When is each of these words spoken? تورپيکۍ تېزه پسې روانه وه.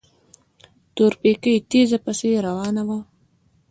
تورپيکۍ 0.95 1.55
تېزه 1.69 1.97
پسې 2.05 2.29
روانه 2.47 2.83
وه. 2.87 2.99